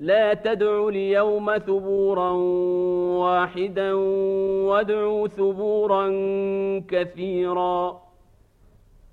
لا 0.00 0.34
تدعوا 0.34 0.90
اليوم 0.90 1.58
ثبورا 1.58 2.30
واحدا 3.20 3.92
وادعوا 3.92 5.28
ثبورا 5.28 6.08
كثيرا. 6.88 8.00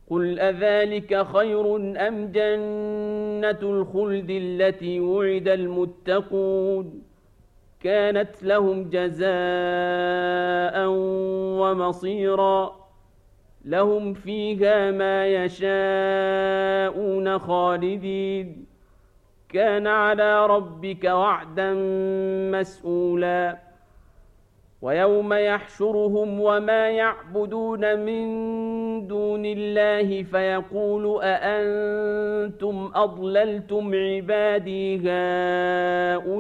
قل 0.09 0.39
أذلك 0.39 1.25
خير 1.25 1.75
أم 2.07 2.31
جنة 2.31 3.59
الخلد 3.63 4.29
التي 4.29 4.99
وعد 4.99 5.47
المتقون؟ 5.47 7.01
كانت 7.83 8.43
لهم 8.43 8.89
جزاء 8.89 9.29
ومصيرا. 11.59 12.75
لهم 13.65 14.13
فيها 14.13 14.91
ما 14.91 15.27
يشاءون 15.27 17.39
خالدين. 17.39 18.66
كان 19.49 19.87
على 19.87 20.45
ربك 20.45 21.03
وعدا 21.03 21.73
مسؤولا. 22.51 23.57
ويوم 24.81 25.33
يحشرهم 25.33 26.41
وما 26.41 26.89
يعبدون 26.89 27.99
من 27.99 28.27
دون 29.07 29.45
الله 29.45 30.23
فيقول 30.23 31.19
أأنتم 31.23 32.91
أضللتم 32.95 33.91
عبادي 33.95 34.95
هؤلاء 36.17 36.35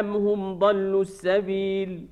أم 0.00 0.16
هم 0.16 0.58
ضلوا 0.58 1.02
السبيل 1.02 2.06
ۖ؟ 2.08 2.11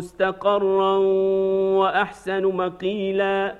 مستقرا 0.00 0.96
وأحسن 1.80 2.44
مقيلا 2.44 3.54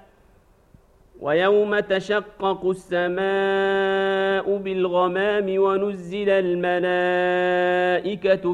ويوم 1.20 1.78
تشقق 1.80 2.66
السماء 2.66 4.56
بالغمام 4.56 5.46
ونزل 5.58 6.28
الملائكة 6.30 7.36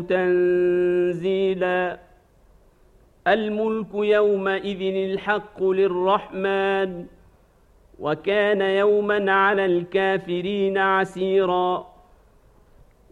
تنزيلا 0.03 1.99
الملك 3.27 3.95
يومئذ 3.95 5.11
الحق 5.11 5.63
للرحمن 5.63 7.07
وكان 7.99 8.61
يوما 8.61 9.33
على 9.33 9.65
الكافرين 9.65 10.79
عسيراً 10.79 11.96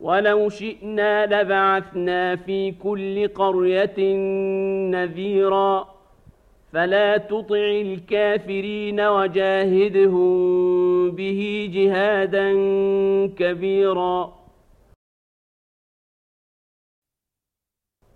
ولو 0.00 0.48
شئنا 0.48 1.42
لبعثنا 1.42 2.36
في 2.36 2.70
كل 2.70 3.28
قرية 3.28 4.14
نذيرا. 4.90 5.88
فلا 6.72 7.16
تطع 7.16 7.56
الكافرين 7.56 9.00
وجاهدهم 9.00 10.30
به 11.10 11.70
جهادا 11.74 12.52
كبيرا. 13.38 14.39